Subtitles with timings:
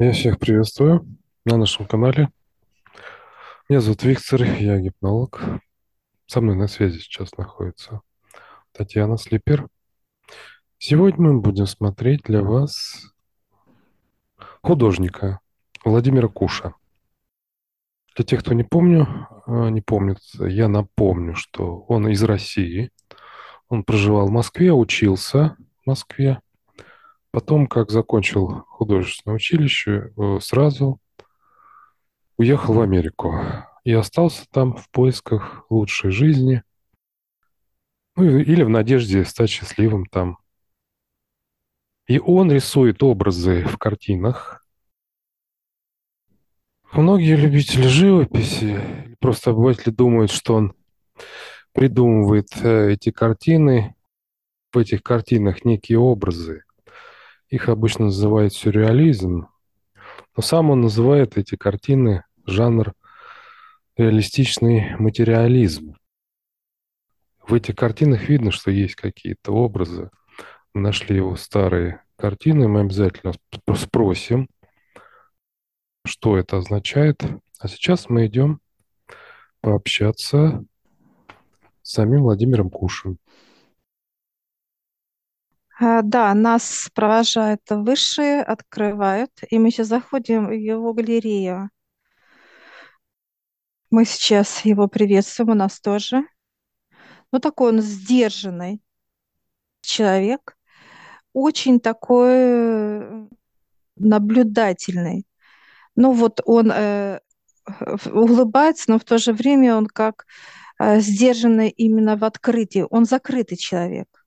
[0.00, 1.04] Я всех приветствую
[1.44, 2.28] на нашем канале.
[3.68, 5.42] Меня зовут Виктор, я гипнолог.
[6.26, 8.02] Со мной на связи сейчас находится
[8.70, 9.66] Татьяна Слипер.
[10.78, 13.12] Сегодня мы будем смотреть для вас
[14.62, 15.40] художника
[15.84, 16.74] Владимира Куша.
[18.14, 22.92] Для тех, кто не помню, а, не помнит, я напомню, что он из России.
[23.68, 26.40] Он проживал в Москве, учился в Москве.
[27.30, 31.00] Потом, как закончил художественное училище, э, сразу
[32.38, 33.34] уехал в Америку
[33.84, 36.62] и остался там в поисках лучшей жизни,
[38.16, 40.38] ну или в надежде стать счастливым там.
[42.06, 44.64] И он рисует образы в картинах.
[46.92, 50.74] Многие любители живописи, просто обыватели думают, что он
[51.72, 53.94] придумывает э, эти картины,
[54.72, 56.64] в этих картинах некие образы.
[57.48, 59.48] Их обычно называют сюрреализм,
[60.36, 62.92] но сам он называет эти картины жанр
[63.96, 65.96] реалистичный материализм.
[67.46, 70.10] В этих картинах видно, что есть какие-то образы.
[70.74, 73.32] Мы нашли его старые картины, мы обязательно
[73.74, 74.48] спросим,
[76.04, 77.22] что это означает.
[77.58, 78.60] А сейчас мы идем
[79.62, 80.64] пообщаться
[81.82, 83.18] с самим Владимиром Кушем.
[85.80, 91.70] А, да, нас провожают высшие, открывают, и мы сейчас заходим в его галерею.
[93.90, 96.22] Мы сейчас его приветствуем, у нас тоже.
[97.32, 98.82] Ну, такой он сдержанный
[99.80, 100.56] человек,
[101.32, 103.28] очень такой
[103.96, 105.26] наблюдательный.
[105.96, 107.20] Ну, вот он э,
[108.12, 110.26] улыбается, но в то же время он как
[110.80, 112.84] э, сдержанный именно в открытии.
[112.90, 114.17] Он закрытый человек.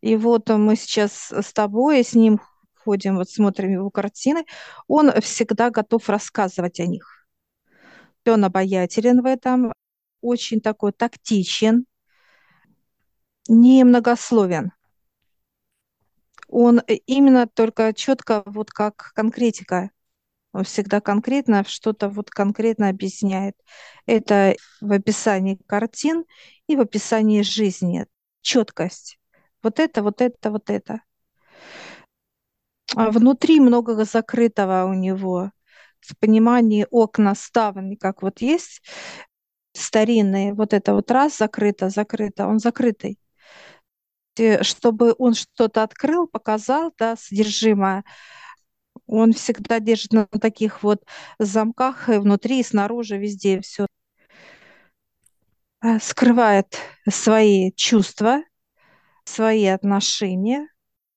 [0.00, 2.40] И вот мы сейчас с тобой, с ним
[2.74, 4.44] ходим, вот смотрим его картины,
[4.86, 7.26] он всегда готов рассказывать о них.
[8.26, 9.72] Он обаятелен в этом,
[10.20, 11.86] очень такой тактичен,
[13.48, 14.72] немногословен.
[16.48, 19.90] Он именно только четко, вот как конкретика,
[20.52, 23.56] он всегда конкретно что-то вот конкретно объясняет.
[24.06, 26.24] Это в описании картин
[26.66, 28.06] и в описании жизни.
[28.40, 29.18] Четкость
[29.66, 31.00] вот это, вот это, вот это.
[32.94, 35.50] А внутри много закрытого у него.
[36.00, 38.80] В понимании окна, ставни, как вот есть
[39.72, 43.18] старинные, вот это вот раз закрыто, закрыто, он закрытый.
[44.60, 48.04] Чтобы он что-то открыл, показал, да, содержимое,
[49.06, 51.02] он всегда держит на таких вот
[51.40, 53.86] замках и внутри, и снаружи, везде все.
[55.82, 56.78] Э, скрывает
[57.08, 58.42] свои чувства,
[59.26, 60.68] свои отношения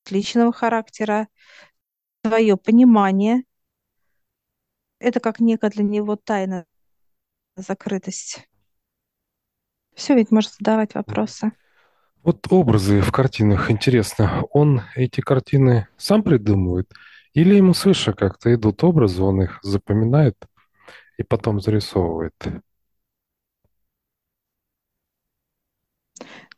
[0.10, 1.28] личного характера,
[2.26, 3.44] свое понимание.
[5.00, 6.66] Это как некая для него тайна,
[7.56, 8.48] закрытость.
[9.94, 11.52] Все, ведь может задавать вопросы.
[12.24, 16.92] Вот образы в картинах, интересно, он эти картины сам придумывает
[17.34, 20.36] или ему свыше как-то идут образы, он их запоминает
[21.18, 22.34] и потом зарисовывает?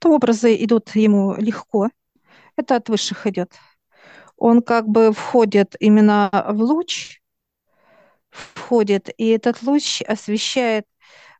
[0.01, 1.89] То образы идут ему легко,
[2.57, 3.53] это от высших идет.
[4.37, 7.21] Он как бы входит именно в луч,
[8.29, 10.85] входит, и этот луч освещает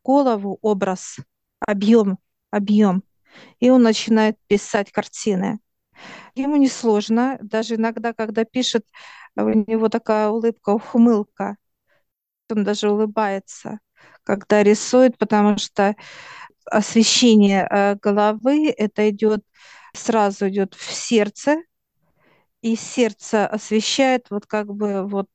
[0.04, 1.16] голову, образ,
[1.60, 2.18] объем,
[2.50, 3.02] объем.
[3.60, 5.60] И он начинает писать картины.
[6.34, 8.86] Ему несложно, даже иногда, когда пишет,
[9.36, 11.56] у него такая улыбка, ухмылка.
[12.50, 13.80] Он даже улыбается,
[14.24, 15.96] когда рисует, потому что
[16.66, 19.44] освещение э, головы, это идет,
[19.94, 21.62] сразу идет в сердце,
[22.60, 25.28] и сердце освещает вот как бы вот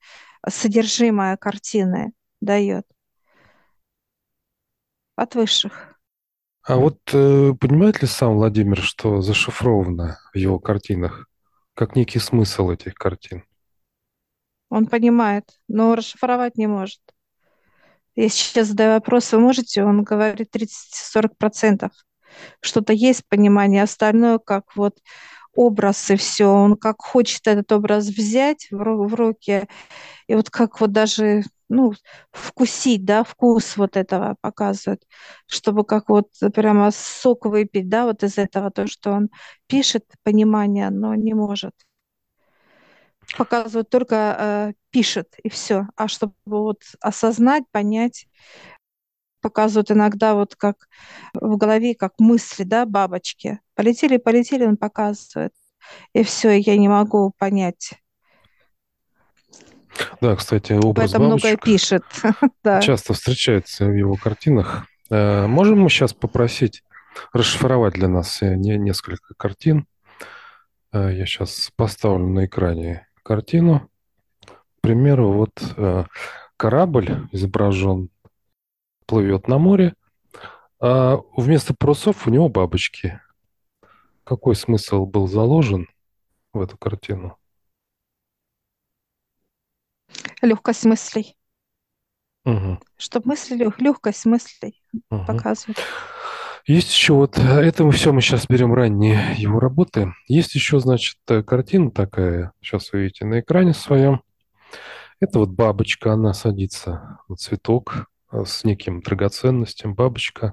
[0.48, 2.86] содержимое картины дает
[5.16, 6.00] от высших.
[6.64, 11.28] А вот э, понимает ли сам Владимир, что зашифровано в его картинах,
[11.74, 13.44] как некий смысл этих картин?
[14.70, 17.00] Он понимает, но расшифровать не может.
[18.18, 19.84] Я сейчас задаю вопрос, вы можете?
[19.84, 21.92] Он говорит 30-40%.
[22.62, 24.98] Что-то есть понимание, остальное как вот
[25.54, 26.46] образ и все.
[26.48, 29.68] Он как хочет этот образ взять в, в руки,
[30.28, 31.94] и вот как вот даже ну,
[32.32, 35.04] вкусить, да, вкус вот этого показывает,
[35.48, 39.30] чтобы как вот прямо сок выпить, да, вот из этого, то, что он
[39.68, 41.74] пишет, понимание, но не может.
[43.36, 48.28] Показывает только э, пишет и все, а чтобы вот осознать, понять,
[49.42, 50.88] показывают иногда вот как
[51.34, 53.60] в голове, как мысли, да, бабочки.
[53.76, 55.54] Полетели, полетели, он показывает.
[56.14, 57.94] И все, я не могу понять.
[60.22, 62.04] Да, кстати, образ Поэтому многое бабочек пишет.
[62.64, 62.82] Да.
[62.82, 64.86] часто встречается в его картинах.
[65.10, 66.84] Э, Можем мы сейчас попросить
[67.34, 69.86] расшифровать для нас э, не- несколько картин?
[70.92, 73.90] Э, Я сейчас поставлю на экране картину.
[74.42, 76.06] К примеру, вот э,
[76.56, 78.10] корабль изображен,
[79.06, 79.96] плывет на море,
[80.80, 83.20] а вместо парусов у него бабочки.
[84.24, 85.88] Какой смысл был заложен
[86.54, 87.38] в эту картину?
[90.42, 91.36] Легкость мыслей.
[92.46, 95.26] Мгм, Чтобы мысли, лег- легкость мыслей мгм.
[95.26, 95.78] показывает.
[96.68, 100.14] Есть еще вот, э, это мы все, мы сейчас берем ранние его работы.
[100.28, 104.22] Есть еще, значит, э, картина такая, сейчас вы видите на экране своем.
[105.22, 109.94] Это вот бабочка, она садится на цветок э, с неким драгоценностью.
[109.94, 110.52] Бабочка,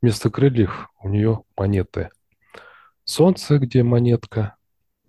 [0.00, 2.10] вместо крыльев у нее монеты.
[3.02, 4.54] Солнце, где монетка,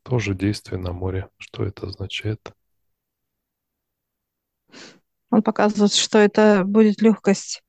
[0.02, 1.30] тоже действие на море.
[1.38, 2.52] Что это означает?
[5.30, 7.62] Он показывает, что это будет легкость,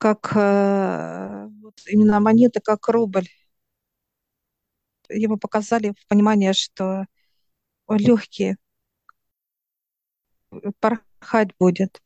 [0.00, 3.28] как э, вот именно монеты, как рубль.
[5.10, 7.04] Ему показали понимание, что
[7.86, 8.56] он легкий,
[10.80, 12.00] порхать будет,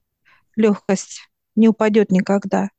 [0.57, 2.71] легкость не упадет никогда.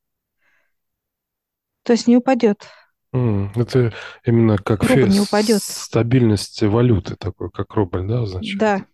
[1.84, 2.68] То есть не упадет.
[3.14, 3.94] Это
[4.26, 5.62] именно как Рубль не упадет.
[5.62, 8.60] стабильность валюты такой, как рубль, да, означает?
[8.60, 8.86] Да,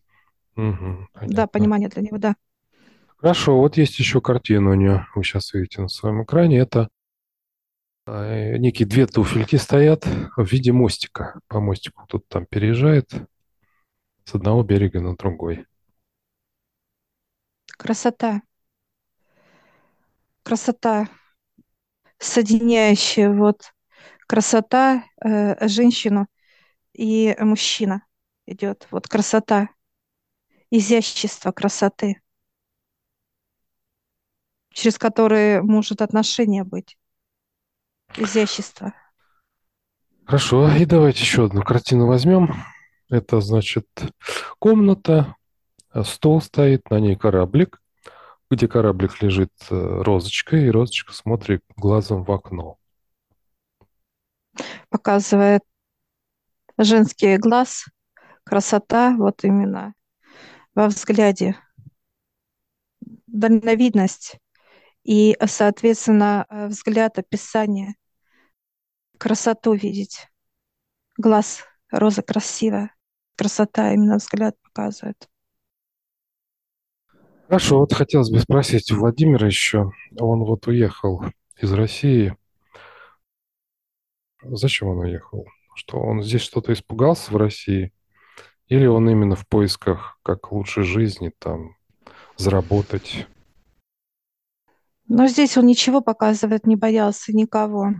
[0.55, 2.35] Мгм, да, понимание для него, да.
[3.21, 6.57] Хорошо, вот есть еще картина у нее, вы сейчас видите на своем экране.
[6.57, 6.89] Это
[8.07, 11.39] э, некие две туфельки стоят в виде мостика.
[11.47, 13.11] По мостику кто-то там переезжает
[14.25, 15.67] с одного берега на другой.
[17.77, 18.41] Красота.
[20.41, 21.07] Красота,
[22.17, 23.71] соединяющая вот
[24.25, 26.25] красота э, женщину
[26.93, 28.03] и мужчина
[28.47, 28.87] идет.
[28.89, 29.69] Вот красота,
[30.71, 32.19] изящество красоты,
[34.73, 36.97] через которые может отношение быть.
[38.17, 38.93] Изящество.
[40.25, 42.55] Хорошо, и давайте еще одну картину возьмем.
[43.09, 43.87] Это, значит,
[44.59, 45.35] комната,
[45.93, 47.81] э, стол стоит, на ней кораблик,
[48.49, 52.77] где кораблик лежит э, розочкой, и розочка смотрит глазом в окно.
[54.89, 55.63] Показывает
[56.77, 57.85] женский глаз,
[58.43, 59.93] красота вот именно
[60.75, 61.57] во взгляде,
[63.27, 64.37] дальновидность
[65.03, 67.95] и, соответственно, э, взгляд описания,
[69.17, 70.27] красоту видеть.
[71.17, 72.95] Глаз роза красивая,
[73.35, 75.27] красота именно взгляд показывает.
[77.47, 79.91] Хорошо, вот хотелось бы спросить у Владимира еще.
[80.17, 81.25] Он вот уехал
[81.59, 82.35] из России.
[84.41, 85.45] Зачем он уехал?
[85.75, 87.91] Что он здесь что-то испугался в России?
[88.67, 91.75] Или он именно в поисках как лучшей жизни, там,
[92.37, 93.27] заработать?
[95.13, 97.95] Но здесь он ничего показывает, не боялся никого.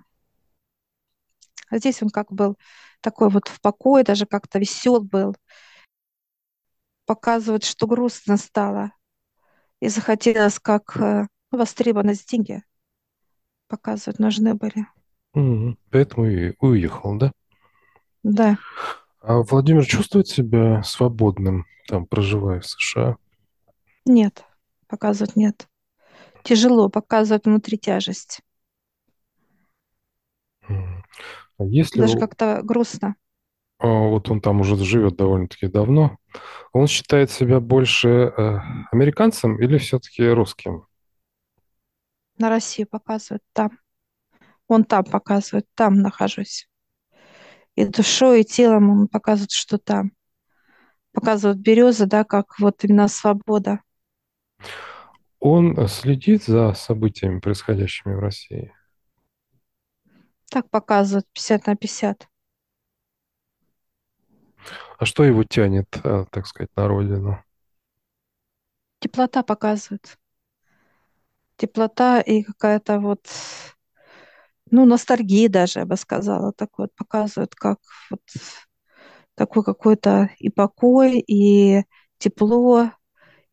[1.70, 2.58] А здесь он как был
[3.02, 5.36] такой вот в покое, даже как-то весел был.
[7.06, 8.94] Показывает, что грустно стало.
[9.82, 12.64] И захотелось, как э, востребованность деньги
[13.68, 14.88] показывать нужны были.
[15.34, 15.78] Мгм.
[15.90, 17.34] Поэтому и уехал, да?
[18.24, 18.58] Да,
[19.22, 23.18] А Владимир чувствует себя свободным, там, проживая в США?
[24.06, 24.46] нет,
[24.88, 25.68] показывать нет.
[26.44, 28.42] Тяжело, показывать внутри тяжесть.
[30.68, 33.16] А если Даже как-то грустно.
[33.80, 36.18] а, вот он там уже живет довольно-таки давно,
[36.74, 38.58] он считает себя больше э,
[38.92, 40.86] американцем или все-таки русским?
[42.38, 43.78] На Россию показывают там.
[44.68, 46.68] Он там показывает, там нахожусь.
[47.76, 50.12] И душой, и телом он показывает, что там.
[51.14, 53.82] Показывает березы, да, как вот именно свобода.
[55.42, 58.72] Он следит за событиями, происходящими в России.
[60.52, 62.28] Так показывают 50 на 50.
[65.00, 67.44] А что его тянет, э, так сказать, на родину?
[69.00, 70.20] Теплота показывает.
[71.58, 73.26] Теплота и какая-то вот,
[74.70, 77.80] ну, ностальгия даже, я бы сказала, так вот показывает, как
[78.12, 78.22] вот
[79.34, 81.84] такой какой-то и покой, и
[82.20, 82.92] тепло,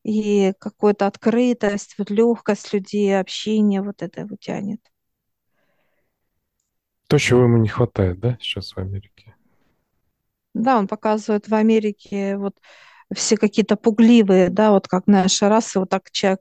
[0.09, 4.81] и какая-то открытость, вот легкость людей, общение, вот это его тянет.
[7.09, 9.35] То, чего ему не хватает, да, сейчас в Америке?
[10.55, 12.55] Да, он показывает в Америке вот
[13.15, 16.41] все какие-то пугливые, да, вот как наша раса, вот так человек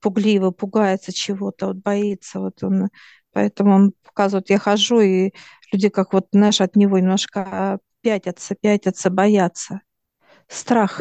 [0.00, 2.88] пугливый, пугается чего-то, вот боится, вот он,
[3.32, 5.32] поэтому он показывает, я хожу, и
[5.72, 9.80] люди как вот, знаешь, от него немножко пятятся, пятятся, боятся.
[10.48, 11.00] Страх.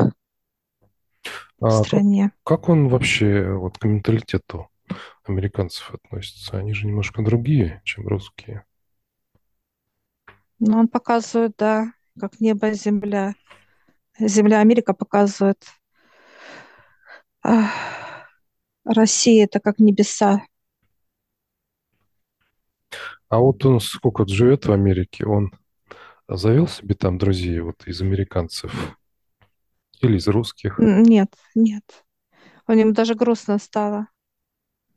[1.60, 2.32] В А как, стране.
[2.44, 4.70] как он вообще вот к менталитету
[5.26, 6.58] американцев относится?
[6.58, 8.66] Они же немножко другие, чем русские.
[10.60, 13.34] Но он показывает, да, как небо земля.
[14.20, 15.64] Земля Америка показывает.
[17.44, 17.72] ах,
[18.86, 20.42] Россия это как небеса.
[23.30, 25.52] А вот он сколько живет в Америке, он
[26.28, 28.98] завел себе там друзей вот из американцев
[30.02, 30.80] или из русских?
[30.80, 31.84] Нет, нет.
[32.68, 34.08] У него даже грустно стало.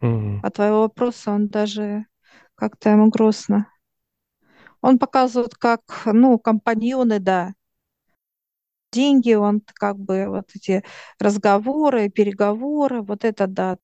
[0.01, 2.07] М, От твоего вопроса он даже
[2.55, 3.69] как-то ему грустно.
[4.81, 7.55] Он показывает, как, ну, компаньоны, да,
[8.93, 10.83] деньги, он как бы вот эти
[11.19, 13.77] разговоры, переговоры, вот это, да,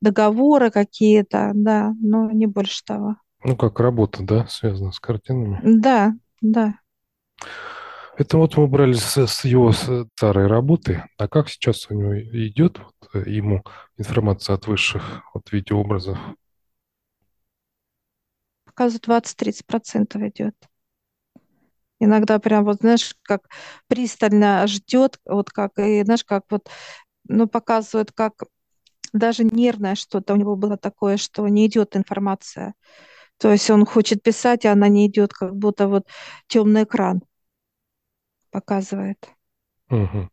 [0.00, 3.16] договоры какие-то, да, но не больше того.
[3.44, 5.60] Ну, как работа, да, связана с картинами.
[5.62, 6.74] Да, да.
[8.16, 11.02] Это вот мы брали с, с его старой работы.
[11.18, 13.64] А как сейчас у него идет вот, э, ему
[13.96, 16.16] информация от высших вот, видеообразов?
[18.64, 20.54] Показывает 20-30% идет.
[21.98, 23.48] Иногда прям вот, знаешь, как
[23.88, 26.68] пристально ждет, вот как, и знаешь, как вот,
[27.26, 28.44] ну, показывают, как
[29.12, 32.74] даже нервное что-то у него было такое, что не идет информация.
[33.38, 36.06] То есть он хочет писать, а она не идет, как будто вот
[36.46, 37.20] темный экран
[38.54, 39.18] показывает.
[39.88, 40.30] Мгм.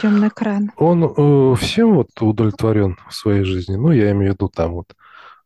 [0.00, 0.70] Темный экран.
[0.76, 3.74] Он э, всем вот удовлетворен в своей жизни.
[3.74, 4.94] Ну, я имею в виду там вот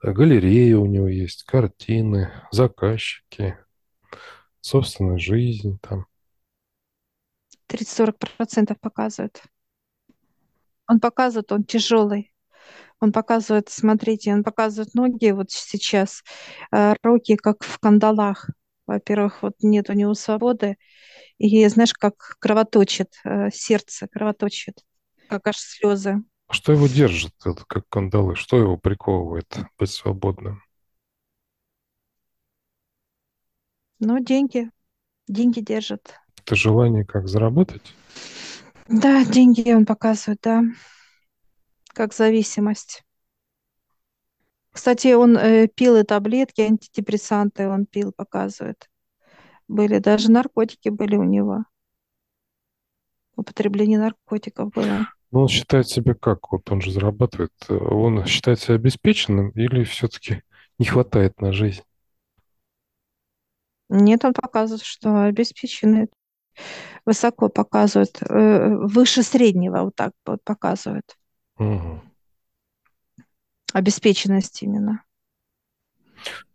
[0.02, 3.56] э, галереи у него есть, картины, заказчики,
[4.60, 6.04] собственная жизнь там.
[7.68, 9.42] 30-40% показывает.
[10.86, 12.34] Он показывает, он тяжелый.
[13.00, 16.22] Он показывает, смотрите, он показывает ноги вот сейчас,
[16.70, 18.50] э, руки как в кандалах.
[18.86, 20.76] Во-первых, вот нет у него свободы.
[21.38, 24.84] И знаешь, как кровоточит, э, сердце кровоточит,
[25.28, 26.16] как аж слезы.
[26.50, 28.36] Что его держит, это как кандалы?
[28.36, 30.62] Что его приковывает быть свободным?
[33.98, 34.70] Но деньги,
[35.26, 36.14] деньги держат.
[36.38, 37.94] Это желание как заработать?
[38.88, 40.62] Да, деньги он показывает, да,
[41.92, 43.05] как зависимость.
[44.76, 48.90] Кстати, он э, пил и таблетки, антидепрессанты он пил, показывает.
[49.68, 51.64] Были даже наркотики были у него.
[53.36, 55.06] Употребление наркотиков было.
[55.30, 56.52] Но он считает себя как?
[56.52, 57.54] Вот он же зарабатывает.
[57.70, 60.42] Он считает себя обеспеченным или все-таки
[60.78, 61.80] не хватает на жизнь?
[63.88, 66.08] Нет, он показывает, что обеспеченный.
[67.06, 71.16] Высоко показывает, э, выше среднего вот так вот показывает.
[71.56, 72.02] Мгм.
[73.76, 75.04] Обеспеченность именно.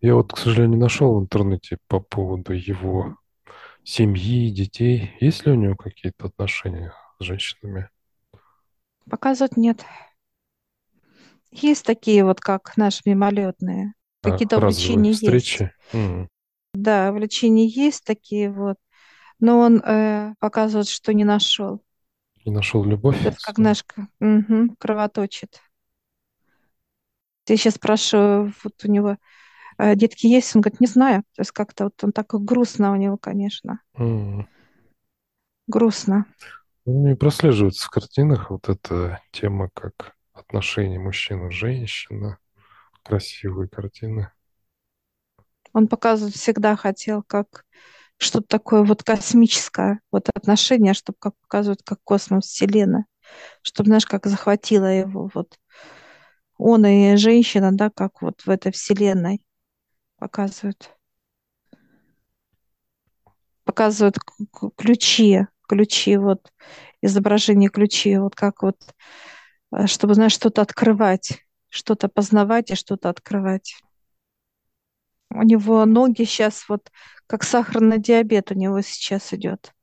[0.01, 3.17] Я вот, к сожалению, не нашел в интернете по поводу его
[3.83, 5.11] семьи, детей.
[5.21, 7.89] Есть ли у него какие-то отношения с женщинами?
[9.09, 9.85] Показывать нет.
[11.51, 13.93] Есть такие вот, как наши мимолетные.
[14.23, 15.15] А Какие-то разовые увлечения есть.
[15.15, 15.71] встречи?
[15.93, 16.29] М,
[16.73, 18.77] Да, увлечения есть такие вот.
[19.39, 21.83] Но он э, показывает, что не нашел.
[22.45, 23.17] Не нашел любовь?
[23.23, 23.83] Это как наш
[24.19, 25.61] мгм, кровоточит.
[27.47, 29.17] Я сейчас спрашиваю, вот у него
[29.77, 30.55] э, детки есть?
[30.55, 31.23] Он говорит, не знаю.
[31.35, 33.81] То есть как-то вот он так грустно у него, конечно.
[33.95, 34.47] М.
[35.67, 36.25] Грустно.
[36.85, 42.37] Ну, и прослеживается в картинах вот эта тема, как отношения мужчина и женщина,
[43.03, 44.31] красивые картины.
[45.73, 47.65] Он показывать всегда хотел, как
[48.17, 53.05] что-то такое вот космическое, вот отношение, чтобы как показывают, как космос, Вселенная,
[53.61, 55.57] чтобы, знаешь, как захватило его вот
[56.61, 59.41] он и женщина, да, как вот в этой Вселенной
[60.17, 60.95] показывают.
[63.63, 64.17] Показывают
[64.77, 66.51] ключи, ключи, вот
[67.01, 68.77] изображение ключи, вот как вот,
[69.71, 73.75] э, чтобы, знаешь, что-то открывать, что-то познавать и что-то открывать.
[75.31, 76.91] У него ноги сейчас вот
[77.25, 79.73] как сахарный диабет у него сейчас идет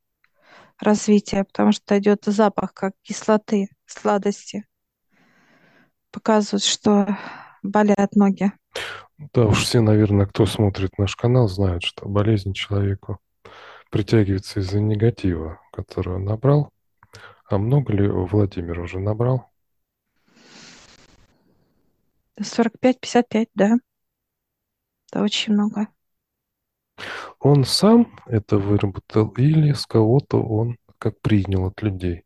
[0.79, 4.65] развитие, потому что идет запах как кислоты, сладости.
[6.11, 7.07] Показывают, что
[7.63, 8.53] болят ноги.
[9.19, 13.19] Да уж все, наверное, кто смотрит наш канал, знают, что болезнь человеку
[13.91, 16.71] притягивается из-за негатива, который он набрал.
[17.47, 19.51] А много ли Владимир уже набрал?
[22.39, 23.77] 45-55, да.
[25.11, 25.89] Это очень много.
[27.41, 32.25] Он сам это выработал или с кого-то он как принял от людей?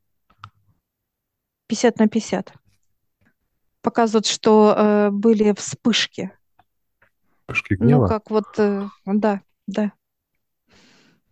[1.68, 2.54] 50 на 50.
[3.82, 6.32] Показывают, что э, были вспышки.
[7.46, 8.06] Вспышки Ну, гнева?
[8.08, 9.92] как вот, э, да, да.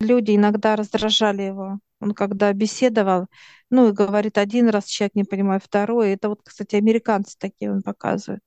[0.01, 1.79] Люди иногда раздражали его.
[2.01, 3.27] Он когда беседовал,
[3.69, 6.13] ну и говорит один раз, человек не понимает второй.
[6.13, 8.43] Это вот, кстати, американцы такие он показывает,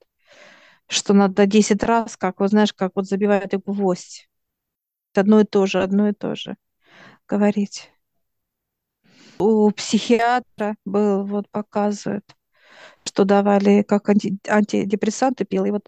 [0.88, 4.30] что надо 10 раз, как вот знаешь, как вот забивают гвоздь.
[5.16, 6.58] Одно и то же, одно и то же
[7.28, 7.92] говорить.
[9.38, 12.24] У психиатра был, вот показывает,
[13.14, 15.88] что давали как анти, антидепрессанты пил, и вот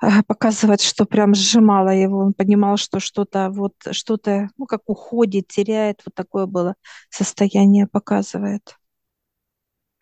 [0.00, 5.48] а, показывает, что прям сжимало его, он понимал, что что-то вот, что-то, ну, как уходит,
[5.48, 6.76] теряет, вот такое было
[7.10, 8.76] состояние показывает.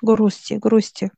[0.03, 1.11] Грусти, грусти.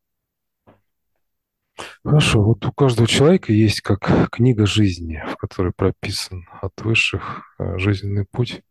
[2.04, 7.78] Хорошо, вот у каждого человека есть как книга жизни, в которой прописан от высших э,
[7.78, 8.62] жизненный путь,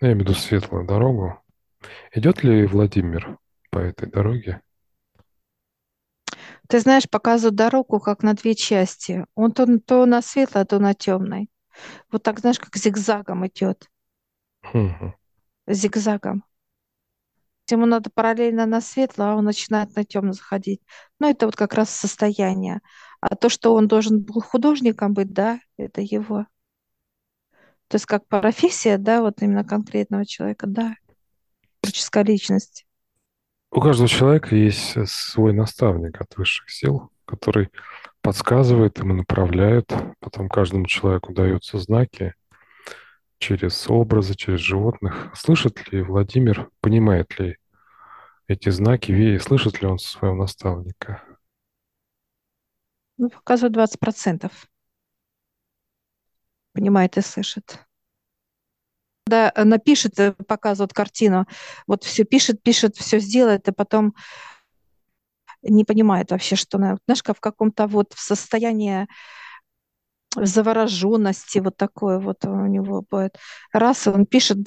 [0.00, 1.40] ну, я имею в виду светлую дорогу.
[2.12, 3.38] Идет ли Владимир
[3.70, 4.60] по этой дороге?
[6.68, 9.24] Ты знаешь, показывают дорогу как на две части.
[9.34, 11.50] Он то, то на светлой, то на темной.
[12.10, 13.88] Вот так, знаешь, как зигзагом идет.
[15.68, 16.44] Зигзагом.
[17.70, 20.80] Ему надо параллельно на светло, а он начинает на темно заходить.
[21.18, 22.80] Но это вот как раз состояние.
[23.20, 26.46] А то, что он должен был художником быть, да, это его.
[27.88, 30.94] То есть как профессия, да, вот именно конкретного человека, да,
[31.80, 32.85] творческая личность.
[33.70, 37.70] У каждого человека есть свой наставник от высших сил, который
[38.22, 39.92] подсказывает ему, направляет.
[40.20, 42.34] Потом каждому человеку даются знаки
[43.38, 45.30] через образы, через животных.
[45.34, 47.58] Слышит ли Владимир, понимает ли
[48.48, 51.22] эти знаки, слышит ли он своего наставника?
[53.18, 54.50] Ну, показывает 20%.
[56.72, 57.85] Понимает и слышит
[59.26, 61.46] когда напишет, э, показывает картину,
[61.86, 64.14] вот все пишет, пишет, все сделает, и потом
[65.62, 69.08] не понимает вообще, что она, знаешь, как в каком-то вот в состоянии
[70.36, 73.36] завороженности, вот такое вот у него будет.
[73.72, 74.58] Раз он пишет,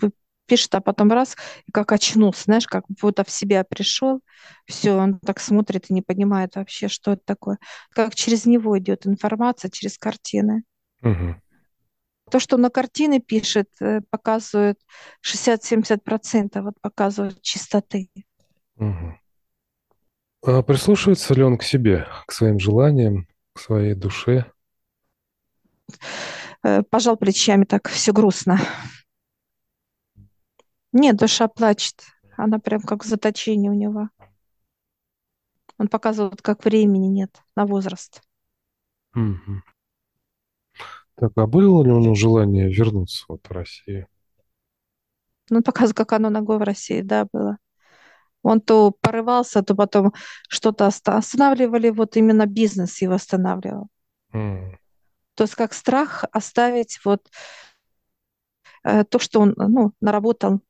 [0.46, 1.38] пишет, а потом раз,
[1.72, 4.20] как очнулся, знаешь, как будто в себя пришел,
[4.66, 7.60] все, он так смотрит и не понимает вообще, что это такое.
[7.92, 10.64] Как через него идет информация, через картины.
[11.01, 11.36] Угу.
[12.31, 14.79] То, что на картины пишет, э, показывает
[15.22, 18.09] 60-70%, вот показывает чистоты.
[18.75, 19.18] Угу.
[20.44, 24.51] А прислушивается ли он к себе, к своим желаниям, к своей душе?
[26.63, 28.59] Э, пожал плечами, так все грустно.
[30.92, 32.03] Нет, душа плачет.
[32.37, 34.09] Она прям как в заточении у него.
[35.77, 38.22] Он показывает, как времени нет на возраст.
[39.15, 39.61] Угу.
[41.20, 44.08] Так, а было ли у него желание вернуться вот в Россию?
[45.50, 47.58] Ну, показывает, как оно ногой в России, да, было.
[48.42, 50.14] Он то порывался, то потом
[50.48, 53.90] что-то останавливали, вот именно бизнес его останавливал.
[54.34, 54.77] Mm.
[55.36, 57.27] То есть как страх оставить вот
[58.84, 60.62] э, то, что он ну, наработал,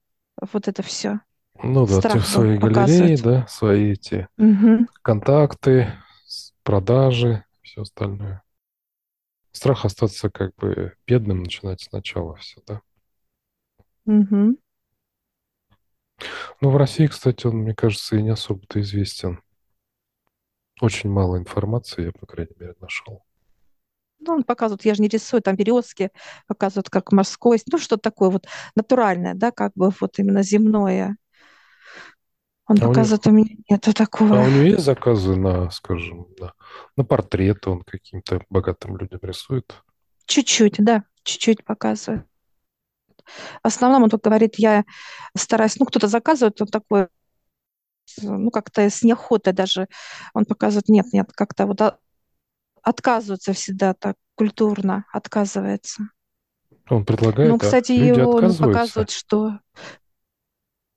[0.51, 1.19] вот это все.
[1.61, 4.87] Ну да, страх свои галереи, да, свои эти угу.
[5.01, 5.91] контакты,
[6.63, 8.43] продажи, все остальное.
[9.51, 12.81] Страх остаться как бы бедным, начинать сначала все, да?
[14.05, 14.57] Угу.
[16.61, 19.41] Ну, в России, кстати, он, мне кажется, и не особо-то известен.
[20.81, 23.23] Очень мало информации я, по крайней мере, нашел.
[24.19, 26.11] Ну, он показывает, я же не рисую, там березки
[26.47, 31.15] показывают, как морской, ну, что такое вот натуральное, да, как бы вот именно земное.
[32.69, 33.41] Он а показывает, у, него...
[33.41, 34.39] у меня нету такого.
[34.39, 36.53] А у него есть заказы на, скажем, на,
[36.95, 39.73] на портреты, он каким-то богатым людям рисует?
[40.25, 42.25] Чуть-чуть, да, чуть-чуть показывает.
[43.25, 44.85] В основном он тут говорит, я
[45.35, 47.07] стараюсь, ну, кто-то заказывает, он такой,
[48.21, 49.87] ну, как-то с неохотой даже,
[50.35, 51.81] он показывает, нет, нет, как-то вот
[52.83, 56.03] отказывается всегда так культурно, отказывается.
[56.87, 59.59] Он предлагает, Ну, кстати, а люди его показывают, что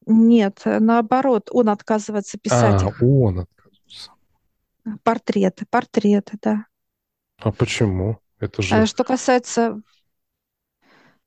[0.07, 3.03] нет, наоборот, он отказывается писать а, их.
[3.03, 4.11] он отказывается.
[5.03, 6.67] Портреты, портреты, да.
[7.39, 8.19] А почему?
[8.39, 8.75] Это же...
[8.75, 9.81] А что касается...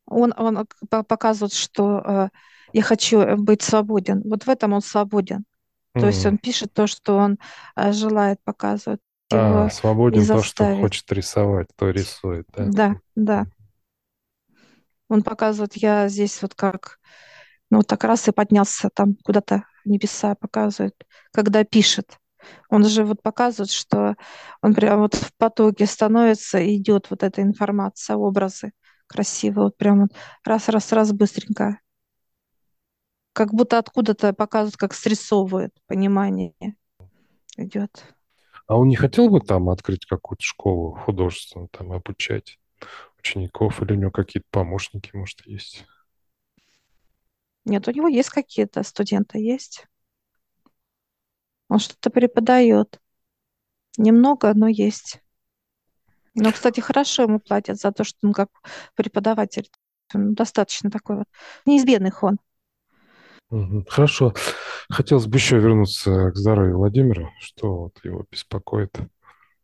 [0.07, 2.29] Он, он показывает, что э,
[2.73, 4.21] я хочу быть свободен.
[4.23, 5.45] Вот в этом он свободен.
[5.95, 6.01] Mm.
[6.01, 7.39] То есть он пишет то, что он
[7.75, 8.99] э, желает показывать.
[9.33, 12.65] А, свободен то, что хочет рисовать, то рисует, да?
[12.65, 13.45] Да, да.
[15.07, 16.99] Он показывает, я здесь вот как
[17.69, 20.95] ну, вот так раз и поднялся там куда-то небеса, показывает,
[21.31, 22.17] когда пишет.
[22.69, 24.15] Он же вот показывает, что
[24.61, 28.71] он прям вот в потоке становится и идет вот эта информация, образы
[29.07, 30.11] красивые, вот прям вот
[30.43, 31.79] раз-раз-раз быстренько.
[33.33, 36.53] Как будто откуда-то показывают, как срисовывает понимание
[37.57, 38.03] идет.
[38.67, 42.57] А он не хотел бы там открыть какую-то школу художественную, там обучать
[43.19, 45.85] учеников, или у него какие-то помощники, может, есть?
[47.65, 49.87] Нет, у него есть какие-то студенты, есть.
[51.67, 53.01] Он что-то преподает.
[53.97, 55.19] Немного, но есть.
[56.35, 58.49] Но, кстати, хорошо ему платят за то, что он как
[58.93, 59.69] преподаватель.
[60.13, 61.27] Он достаточно такой вот.
[61.65, 62.37] Не из бедных он.
[63.87, 64.33] Хорошо.
[64.89, 67.31] Хотелось бы еще вернуться к здоровью Владимира.
[67.39, 68.97] Что вот его беспокоит?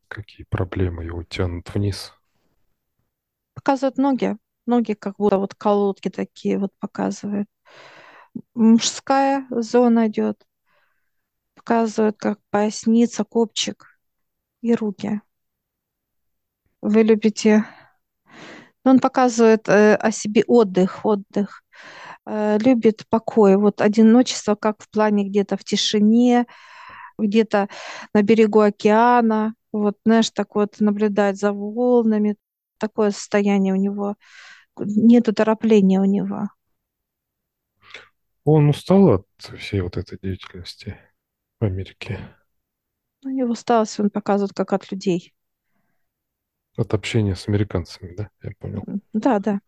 [0.07, 2.13] Какие проблемы его тянут вниз?
[3.53, 4.37] Показывают ноги.
[4.65, 7.47] Ноги как будто вот колодки такие вот показывают.
[8.53, 10.45] Мужская зона идет.
[11.55, 13.99] Показывают как поясница, копчик
[14.61, 15.21] и руки.
[16.81, 17.65] Вы любите...
[18.83, 21.63] Ну, Он показывает э, о себе отдых, отдых.
[22.25, 23.55] Э, любит покой.
[23.57, 26.47] Вот одиночество, как в плане где-то в тишине,
[27.17, 27.69] где-то
[28.13, 29.55] на берегу океана.
[29.71, 32.37] Вот, знаешь, так вот наблюдать за волнами.
[32.79, 34.15] Такое состояние у него.
[34.77, 36.49] Нету торопления у него.
[38.43, 39.27] Он устал от
[39.57, 40.95] всей вот этой деятельности
[41.59, 42.19] в Америке,
[43.25, 45.33] У него усталость он показывает как от людей.
[46.75, 48.29] от общения с американцами, да?
[48.43, 48.85] Я понял.
[48.87, 49.59] М, Да, да.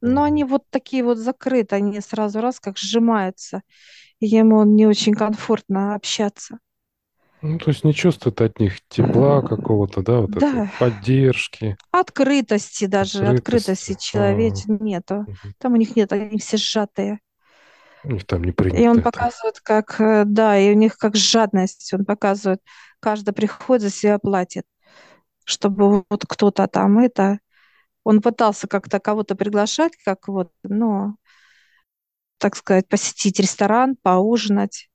[0.00, 0.24] Но Мгм.
[0.24, 3.62] они вот такие вот закрыты, они сразу раз как сжимаются.
[4.20, 6.58] И ему не очень комфортно общаться.
[7.42, 12.86] Ну, то есть не чувствует от них тепла какого-то, да, вот этой Да, поддержки, открытости
[12.86, 13.94] даже, открытости открытости.
[13.94, 15.26] Человеческой нету.
[15.26, 15.54] Мгм.
[15.58, 17.20] Там у них нет, они все сжатые.
[18.04, 19.02] У там не И принято он это.
[19.02, 21.92] показывает, как, э, да, и у них как жадность.
[21.94, 22.60] Он показывает,
[23.00, 24.64] каждый приходит за себя платит,
[25.44, 27.38] чтобы вот кто-то там это...
[28.04, 31.16] Он пытался как-то кого-то приглашать, как вот, ну,
[32.38, 34.88] так сказать, посетить ресторан, поужинать.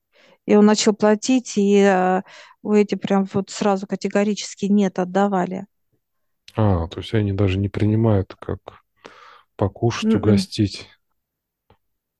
[0.46, 2.22] И он начал платить, и э,
[2.62, 5.66] вы эти прям вот сразу категорически нет отдавали.
[6.56, 8.58] А, то есть они даже не принимают как
[9.56, 10.20] покушать, М-м.
[10.20, 10.88] угостить.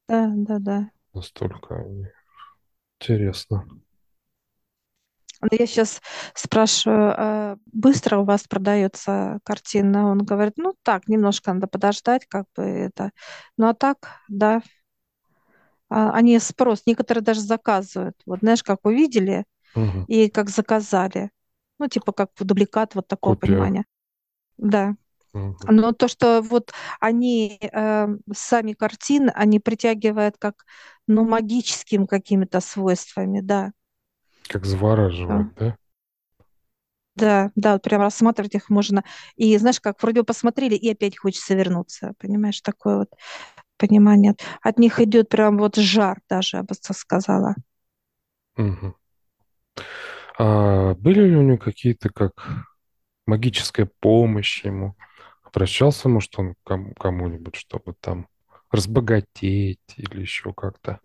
[0.09, 0.91] Да, да, да.
[1.15, 2.09] Настолько они...
[3.01, 3.67] Интересно.
[5.41, 6.01] Но Я сейчас
[6.35, 10.11] спрашиваю, а быстро у вас продается картина?
[10.11, 13.11] Он говорит, ну так, немножко надо подождать, как бы это.
[13.59, 14.63] Ну а так, да,
[15.89, 18.17] А, они спрос, некоторые даже заказывают.
[18.27, 19.45] Вот знаешь, как увидели
[19.77, 20.07] Мгм.
[20.07, 21.31] и как заказали.
[21.79, 23.57] Ну, типа как дубликат вот такого Копия.
[23.57, 23.85] понимания.
[24.59, 24.97] Да.
[25.67, 30.65] Но то, что вот они, э, сами картины, они притягивают как,
[31.07, 33.73] ну, магическим какими-то свойствами, да.
[34.49, 35.77] Как завораживает, да?
[37.17, 39.05] Да, да, вот прям рассматривать их можно.
[39.37, 42.13] И знаешь, как вроде бы посмотрели, и опять хочется вернуться.
[42.19, 43.11] Понимаешь, такое вот
[43.77, 44.35] понимание.
[44.63, 47.55] От них идет прям вот жар даже, я бы сказала.
[48.57, 48.97] Мгм.
[50.37, 52.33] А были ли у него какие-то как
[53.27, 54.97] магическая помощь ему?
[55.55, 58.27] Обращался, может, он кому- кому-нибудь, чтобы там
[58.73, 60.99] разбогатеть или еще как-то?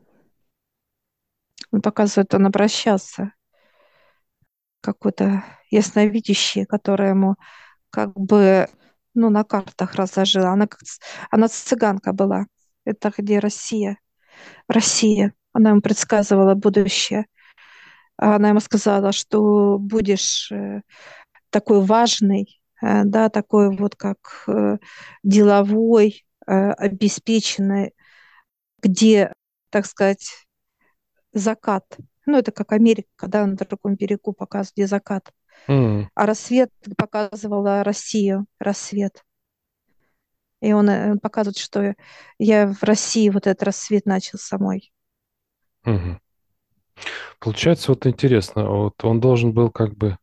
[1.71, 3.33] Он показывает, он обращался
[4.81, 7.35] какой-то ясновидящий, которая ему
[7.91, 8.67] как бы,
[9.13, 10.49] ну, на картах разложила.
[10.49, 10.79] Она, как,
[11.29, 12.47] она цыганка была.
[12.85, 13.99] Это где Россия?
[14.67, 15.35] Россия.
[15.53, 17.27] Она ему предсказывала будущее.
[18.17, 20.81] Она ему сказала, что будешь э,
[21.51, 24.77] такой важный, да, такой вот как э,
[25.23, 27.93] деловой, э, обеспеченный,
[28.81, 29.33] где,
[29.71, 30.29] так сказать,
[31.33, 31.97] закат.
[32.25, 35.31] Ну, это как Америка, да, на другом берегу показывает, где закат.
[35.69, 39.23] М, А рассвет показывала Россию, рассвет.
[40.61, 41.95] И он э, показывает, что
[42.37, 44.91] я в России вот этот рассвет начал самой.
[45.85, 46.19] мгм.
[47.39, 50.17] Получается, вот интересно, вот он должен был как бы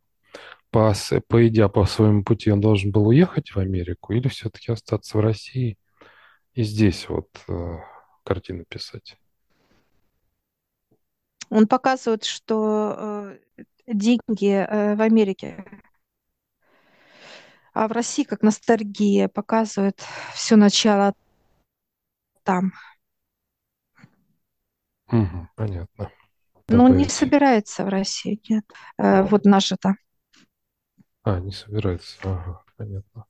[0.76, 0.92] по,
[1.28, 5.22] по идя по своему пути, он должен был уехать в Америку или все-таки остаться в
[5.22, 5.78] России
[6.52, 7.78] и здесь вот э,
[8.22, 9.16] картины писать?
[11.48, 15.64] Он показывает, что э, деньги э, в Америке,
[17.72, 21.14] а в России как ностальгия показывает все начало
[22.42, 22.74] там.
[25.06, 26.12] Мгм, понятно.
[26.68, 28.70] Но он не собирается в Россию, нет.
[28.98, 29.94] Э, вот наша-то.
[31.26, 32.16] А, не собирается.
[32.22, 33.26] Ага, понятно.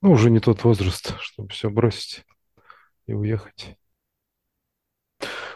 [0.00, 2.24] Ну, уже не тот возраст, чтобы все бросить
[3.08, 3.76] и уехать.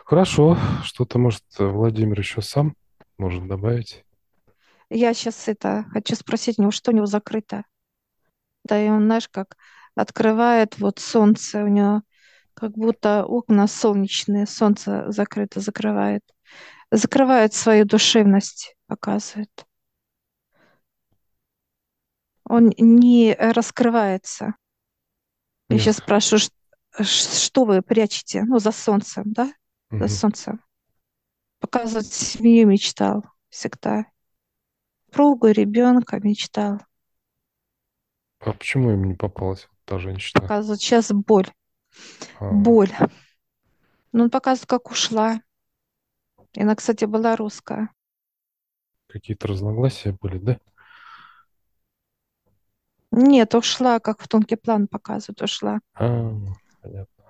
[0.05, 0.59] Хорошо.
[0.83, 2.75] Что-то, может, Владимир еще сам
[3.19, 4.05] может добавить?
[4.91, 7.63] Я сейчас это хочу спросить него, что у него закрыто.
[8.65, 9.57] Да, и он, знаешь, как
[9.95, 12.03] открывает вот солнце у него,
[12.55, 16.25] как будто окна солнечные, солнце закрыто, закрывает.
[16.91, 19.68] Закрывает свою душевность, показывает.
[22.49, 24.55] Он не раскрывается.
[25.71, 26.41] Я сейчас спрашиваю,
[27.01, 28.43] что вы прячете?
[28.45, 29.53] Ну, за солнцем, да?
[29.91, 30.09] За Мгм.
[30.09, 30.61] солнцем.
[31.61, 34.07] Показывать семью мечтал всегда.
[35.13, 36.81] Пругу, ребенка мечтал.
[38.41, 40.43] А почему им не попалась вот та женщина?
[40.43, 41.49] Показывать сейчас боль.
[42.41, 42.91] А, Боль.
[44.13, 45.41] Ну, он показывает, как ушла.
[46.55, 47.91] И она, кстати, была русская.
[49.07, 50.59] какие-то разногласия были, да?
[53.21, 55.81] Нет, ушла, как в тонкий план показывает, ушла.
[55.95, 56.07] А,
[56.81, 57.25] понятно.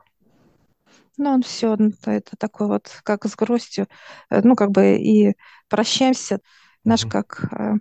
[1.17, 3.87] Ну, он все, это такой вот, как с грустью.
[4.31, 5.35] Э, Ну, как бы и
[5.69, 6.41] прощаемся,
[6.85, 7.11] знаешь, Мгм.
[7.11, 7.75] как э,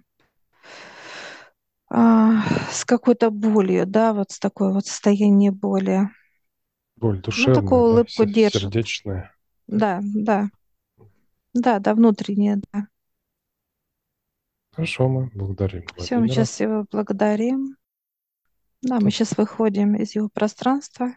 [1.90, 6.10] а, с какой-то болью, да, вот с такой вот состоянием боли.
[6.96, 8.62] Боль Ну, душевная, такую да, улыбку се- держит.
[8.62, 9.34] сердечная.
[9.68, 10.50] Да, да,
[11.54, 12.88] да, да, внутренняя, да.
[14.72, 16.28] Хорошо, мы благодарим Все, мы Владимира.
[16.30, 17.77] сейчас его благодарим.
[18.82, 21.16] Да, мы сейчас выходим из его пространства.